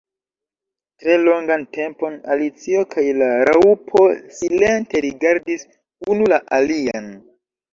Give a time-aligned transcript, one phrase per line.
[1.03, 4.03] Tre longan tempon Alicio kaj la Raŭpo
[4.39, 5.69] silente rigardis
[6.15, 7.15] unu la alian.